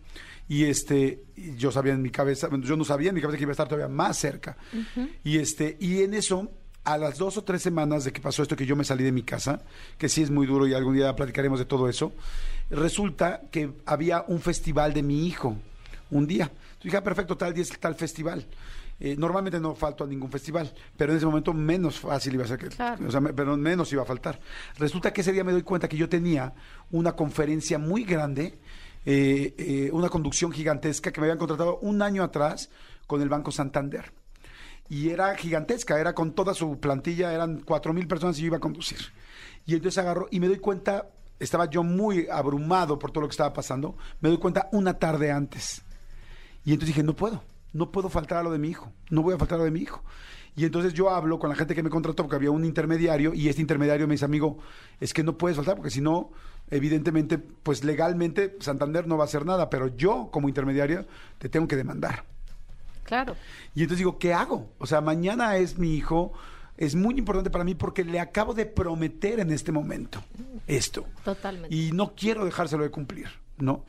[0.48, 1.24] Y este,
[1.58, 3.68] yo sabía en mi cabeza, yo no sabía en mi cabeza que iba a estar
[3.68, 4.58] todavía más cerca.
[5.24, 6.52] Y este, y en eso,
[6.84, 9.12] a las dos o tres semanas de que pasó esto, que yo me salí de
[9.12, 9.64] mi casa,
[9.98, 12.14] que sí es muy duro y algún día platicaremos de todo eso,
[12.70, 15.58] resulta que había un festival de mi hijo
[16.12, 16.46] un día.
[16.46, 18.46] Entonces dije, ah, perfecto, tal día es tal festival.
[19.00, 22.48] Eh, normalmente no falto a ningún festival, pero en ese momento menos fácil iba a
[22.48, 23.08] ser que, Claro.
[23.08, 24.40] o sea, me- menos iba a faltar.
[24.78, 26.54] Resulta que ese día me doy cuenta que yo tenía
[26.92, 28.58] una conferencia muy grande,
[29.06, 32.70] eh, eh, una conducción gigantesca que me habían contratado un año atrás
[33.06, 34.14] con el Banco Santander.
[34.88, 38.58] Y era gigantesca, era con toda su plantilla, eran cuatro mil personas y yo iba
[38.58, 39.00] a conducir.
[39.66, 43.32] Y entonces agarro y me doy cuenta, estaba yo muy abrumado por todo lo que
[43.34, 45.82] estaba pasando, me doy cuenta una tarde antes.
[46.64, 47.44] Y entonces dije, no puedo,
[47.76, 49.72] no puedo faltar a lo de mi hijo, no voy a faltar a lo de
[49.72, 50.02] mi hijo.
[50.56, 53.50] Y entonces yo hablo con la gente que me contrató, porque había un intermediario, y
[53.50, 54.58] este intermediario me dice, amigo,
[55.02, 56.32] es que no puedes faltar, porque si no,
[56.72, 61.06] evidentemente, pues legalmente Santander no va a hacer nada, pero yo como intermediario
[61.38, 62.24] te tengo que demandar.
[63.04, 63.36] Claro.
[63.76, 64.72] Y entonces digo, ¿qué hago?
[64.78, 66.32] O sea, mañana es mi hijo,
[66.78, 70.24] es muy importante para mí porque le acabo de prometer en este momento
[70.66, 71.06] esto.
[71.26, 71.76] Totalmente.
[71.76, 73.84] Y no quiero dejárselo de cumplir, ¿no?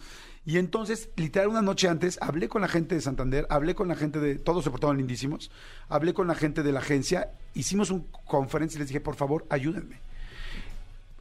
[0.47, 3.97] Y entonces, literal, una noche antes, hablé con la gente de Santander, hablé con la
[3.97, 5.51] gente de, todos se portaban lindísimos,
[5.89, 9.45] hablé con la gente de la agencia, hicimos una conferencia y les dije, por favor,
[9.51, 9.99] ayúdenme.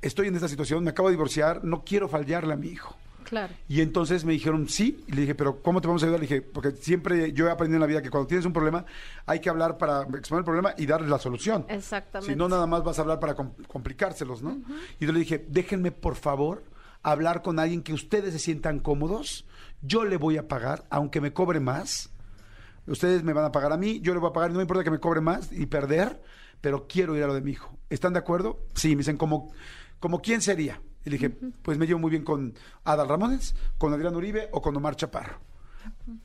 [0.01, 2.95] Estoy en esta situación, me acabo de divorciar, no quiero fallarle a mi hijo.
[3.23, 3.51] Claro.
[3.67, 6.19] Y entonces me dijeron sí, y le dije, pero ¿cómo te vamos a ayudar?
[6.19, 8.85] Le dije, porque siempre yo he aprendido en la vida que cuando tienes un problema
[9.25, 11.65] hay que hablar para exponer el problema y darles la solución.
[11.67, 12.31] Exactamente.
[12.31, 14.59] Si no, nada más vas a hablar para com- complicárselos, ¿no?
[14.99, 16.61] Y yo le dije, déjenme por favor
[17.11, 19.45] hablar con alguien que ustedes se sientan cómodos,
[19.81, 22.09] yo le voy a pagar, aunque me cobre más.
[22.87, 24.83] Ustedes me van a pagar a mí, yo le voy a pagar, no me importa
[24.83, 26.21] que me cobre más y perder,
[26.61, 27.77] pero quiero ir a lo de mi hijo.
[27.89, 28.59] ¿Están de acuerdo?
[28.75, 29.51] Sí, me dicen, ¿como,
[29.99, 30.81] como quién sería?
[31.03, 31.29] Y le dije,
[31.61, 35.39] pues me llevo muy bien con Adal Ramones, con Adrián Uribe o con Omar Chaparro.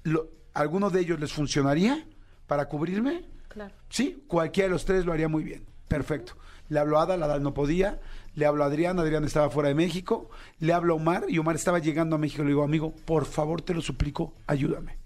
[0.04, 2.06] Lo- ¿Alguno de ellos les funcionaría
[2.46, 3.28] para cubrirme?
[3.48, 3.74] Claro.
[3.88, 5.64] Sí, cualquiera de los tres lo haría muy bien.
[5.88, 6.34] Perfecto.
[6.68, 8.00] Le hablo a Adal, Adal no podía.
[8.36, 10.30] Le hablo a Adrián, Adrián estaba fuera de México.
[10.60, 12.42] Le hablo a Omar y Omar estaba llegando a México.
[12.42, 14.96] Le digo, amigo, por favor, te lo suplico, ayúdame.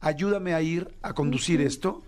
[0.00, 2.02] Ayúdame a ir a conducir esto.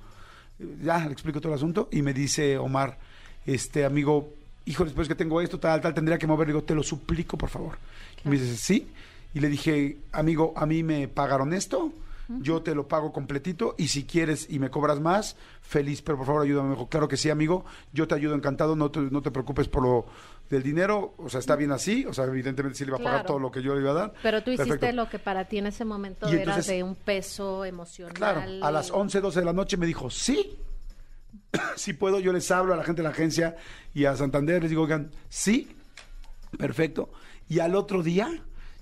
[0.83, 1.89] Ya le explico todo el asunto.
[1.91, 2.99] Y me dice Omar,
[3.47, 4.33] este amigo,
[4.65, 6.47] hijo, después que tengo esto, tal, tal, tendría que mover.
[6.47, 7.79] Le digo, te lo suplico, por favor.
[8.25, 8.89] Y me dice, sí.
[9.35, 11.93] Y le dije, amigo, a mí me pagaron esto,
[12.39, 16.27] yo te lo pago completito y si quieres y me cobras más, feliz, pero por
[16.27, 16.69] favor ayúdame.
[16.71, 19.69] Me dijo, claro que sí, amigo, yo te ayudo encantado, no te, no te preocupes
[19.69, 20.07] por lo
[20.49, 23.13] del dinero, o sea, está bien así, o sea, evidentemente sí le iba a pagar
[23.21, 23.27] Claro.
[23.27, 24.15] todo lo que yo le iba a dar.
[24.23, 26.95] Pero tú hiciste lo que para ti en ese momento Y era entonces- de un
[26.97, 28.15] peso emocional.
[28.15, 30.59] Claro, a las 11, 12 de la noche me dijo, sí,
[31.77, 33.57] sí puedo, yo les hablo a la gente de la agencia
[33.95, 35.69] y a Santander, les digo, oigan, sí,
[36.59, 37.11] perfecto.
[37.49, 38.29] Y al otro día,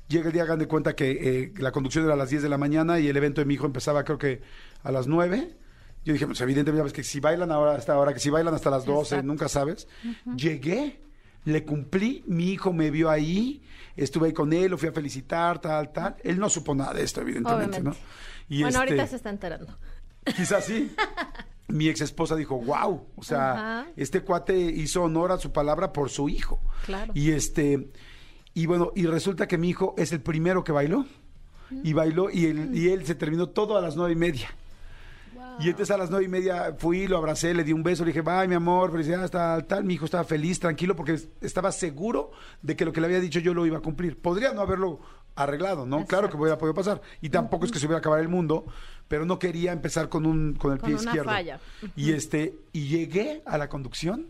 [0.08, 1.10] llega el día, hagan de cuenta que
[1.42, 3.54] eh, la conducción era a las 10 de la mañana y el evento de mi
[3.54, 4.40] hijo empezaba creo que
[4.82, 5.56] a las 9.
[6.04, 8.70] Yo dije, pues evidentemente, ves que si bailan ahora hasta ahora, que si bailan hasta
[8.70, 9.26] las 12, Exacto.
[9.26, 9.88] nunca sabes.
[10.36, 11.00] Llegué,
[11.44, 13.62] le cumplí, mi hijo me vio ahí,
[13.96, 16.16] estuve ahí con él, lo fui a felicitar, tal, tal.
[16.22, 18.00] Él no supo nada de esto, evidentemente, Obviamente.
[18.00, 18.06] ¿no?
[18.48, 19.76] Y bueno, ahorita este- se está enterando.
[20.24, 20.94] Quizás sí.
[21.68, 23.86] Mi ex esposa dijo, wow, o sea, Ajá.
[23.96, 26.62] este cuate hizo honor a su palabra por su hijo.
[26.86, 27.12] Claro.
[27.14, 27.90] Y este,
[28.62, 31.06] y bueno, y resulta que mi hijo es el primero que bailó.
[31.84, 34.48] Y bailó, y él, y él se terminó todo a las nueve y media.
[35.60, 38.08] Y entonces a las nueve y media fui, lo abracé, le di un beso, le
[38.12, 39.84] dije, bye, mi amor, felicidades, tal, tal.
[39.84, 42.30] Mi hijo estaba feliz, tranquilo, porque estaba seguro
[42.62, 44.18] de que lo que le había dicho yo lo iba a cumplir.
[44.18, 45.00] Podría no haberlo
[45.34, 46.06] arreglado, ¿no?
[46.06, 47.02] Claro que hubiera podido pasar.
[47.20, 48.64] Y tampoco es que se hubiera acabado el mundo,
[49.08, 51.30] pero no quería empezar con un con el Con pie una izquierdo.
[51.30, 51.60] falla.
[51.96, 54.26] Y este, y llegué a la conducción,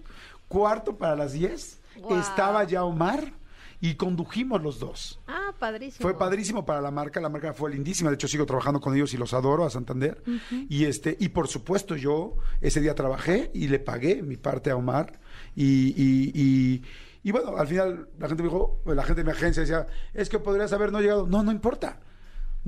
[0.48, 2.18] cuarto para las diez, Guau.
[2.18, 3.32] estaba ya Omar
[3.80, 5.20] y condujimos los dos.
[5.28, 6.02] Ah, padrísimo.
[6.02, 9.14] Fue padrísimo para la marca, la marca fue lindísima, de hecho sigo trabajando con ellos
[9.14, 10.22] y los adoro a Santander.
[10.68, 14.76] Y este y por supuesto yo ese día trabajé y le pagué mi parte a
[14.76, 15.20] Omar
[15.54, 16.82] y, y, y-
[17.24, 20.28] y bueno, al final la gente me dijo, la gente de mi agencia decía, es
[20.28, 21.26] que podrías haber no llegado.
[21.26, 22.00] No, no importa.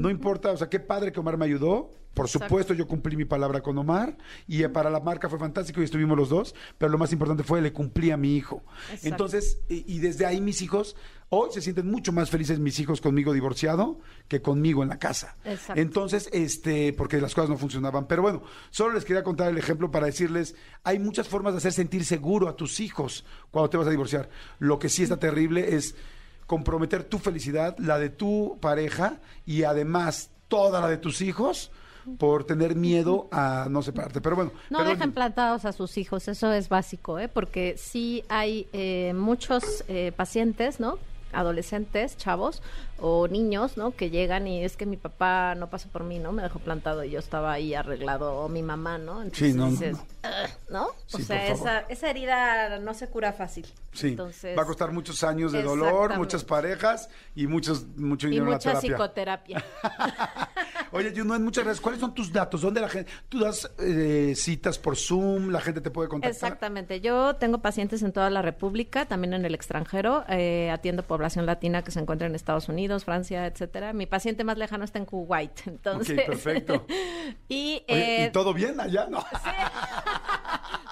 [0.00, 1.92] No importa, o sea, qué padre que Omar me ayudó.
[2.14, 2.48] Por Exacto.
[2.48, 5.84] supuesto, yo cumplí mi palabra con Omar y eh, para la marca fue fantástico y
[5.84, 8.64] estuvimos los dos, pero lo más importante fue le cumplí a mi hijo.
[8.86, 9.06] Exacto.
[9.06, 10.96] Entonces, y, y desde ahí mis hijos,
[11.28, 15.36] hoy se sienten mucho más felices mis hijos conmigo divorciado que conmigo en la casa.
[15.44, 15.80] Exacto.
[15.80, 18.08] Entonces, este, porque las cosas no funcionaban.
[18.08, 21.72] Pero bueno, solo les quería contar el ejemplo para decirles, hay muchas formas de hacer
[21.72, 24.28] sentir seguro a tus hijos cuando te vas a divorciar.
[24.58, 25.94] Lo que sí está terrible es
[26.50, 31.70] comprometer tu felicidad, la de tu pareja y además toda la de tus hijos
[32.18, 34.20] por tener miedo a no separarte.
[34.20, 37.28] Pero bueno, No perdón, dejen plantados a sus hijos, eso es básico, ¿eh?
[37.28, 40.98] porque sí hay eh, muchos eh, pacientes, ¿no?
[41.32, 42.64] Adolescentes, chavos
[42.98, 43.92] o niños, ¿no?
[43.92, 46.32] Que llegan y es que mi papá no pasó por mí, ¿no?
[46.32, 49.22] Me dejó plantado y yo estaba ahí arreglado, o mi mamá, ¿no?
[49.22, 50.04] Entonces Sí, no, no, dices, no.
[50.68, 50.88] ¿No?
[51.06, 51.68] Sí, o por sea, favor.
[51.68, 53.66] esa, esa herida no se cura fácil.
[53.92, 58.30] Sí, Entonces, va a costar muchos años de dolor, muchas parejas y muchos mucho y
[58.30, 58.90] dinero en la mucha terapia.
[58.90, 59.64] psicoterapia.
[60.92, 61.80] Oye, Junuen, muchas gracias.
[61.80, 62.62] ¿Cuáles son tus datos?
[62.62, 63.10] ¿Dónde la gente?
[63.28, 65.50] ¿Tú das eh, citas por Zoom?
[65.50, 66.32] ¿La gente te puede contactar?
[66.32, 67.00] Exactamente.
[67.00, 70.24] Yo tengo pacientes en toda la República, también en el extranjero.
[70.28, 73.92] Eh, atiendo población latina que se encuentra en Estados Unidos, Francia, etcétera.
[73.92, 75.52] Mi paciente más lejano está en Kuwait.
[75.66, 76.86] Entonces, Ok, perfecto.
[77.48, 79.06] y, Oye, eh, ¿Y todo bien allá?
[79.08, 79.24] No.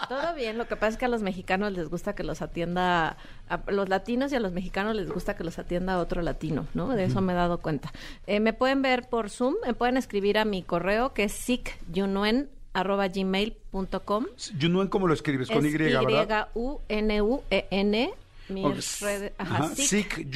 [0.09, 0.59] Todo bien.
[0.59, 3.17] Lo que pasa es que a los mexicanos les gusta que los atienda,
[3.49, 6.89] a los latinos y a los mexicanos les gusta que los atienda otro latino, ¿no?
[6.89, 7.93] De eso me he dado cuenta.
[8.27, 14.27] Eh, me pueden ver por Zoom, me pueden escribir a mi correo que es sicyunuen@gmail.com.
[14.61, 15.49] Junuen, ¿cómo lo escribes?
[15.49, 15.79] Con Es Y,
[16.17, 16.49] ¿verdad?
[16.55, 18.11] Y-U-N-U-E-N.
[18.49, 19.33] Mis Ok, redes.
[19.37, 20.27] ajá, Ajá, Sic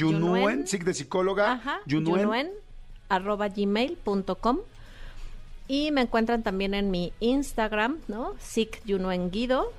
[0.67, 1.79] Sic de psicóloga, Ajá,
[3.09, 4.59] arroba gmail.com.
[5.67, 8.33] Y me encuentran también en mi Instagram, ¿no?
[8.39, 9.71] Sic Junuen Guido.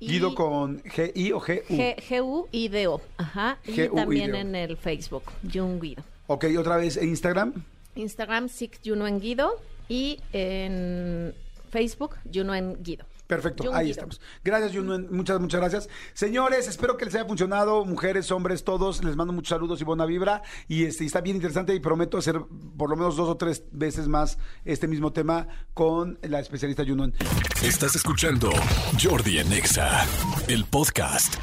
[0.00, 1.62] Y Guido con G-I o G-U.
[1.74, 3.00] G- G-U-I-D-O.
[3.16, 3.58] Ajá.
[3.64, 3.94] Y G-U-I-D-O.
[3.94, 6.02] también en el Facebook, Jun Guido.
[6.26, 7.52] Ok, otra vez, ¿en Instagram?
[7.94, 9.52] Instagram, Sic Junuen Guido.
[9.88, 11.34] Y en
[11.70, 13.04] Facebook, Junuen Guido.
[13.26, 14.20] Perfecto, Jun ahí estamos.
[14.44, 15.08] Gracias, Junuen.
[15.10, 15.88] Muchas, muchas gracias.
[16.14, 17.84] Señores, espero que les haya funcionado.
[17.84, 19.02] Mujeres, hombres, todos.
[19.04, 20.42] Les mando muchos saludos y buena vibra.
[20.68, 22.40] Y este y está bien interesante y prometo hacer
[22.76, 27.14] por lo menos dos o tres veces más este mismo tema con la especialista Junuen.
[27.62, 28.50] Estás escuchando
[29.02, 30.06] Jordi en Exa,
[30.48, 31.34] el podcast.